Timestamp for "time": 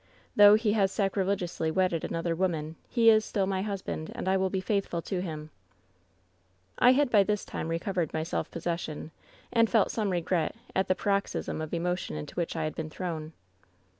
7.45-7.67